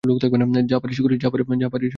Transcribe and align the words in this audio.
যা 0.69 0.77
পারিস 0.79 0.99
করিস। 0.99 1.89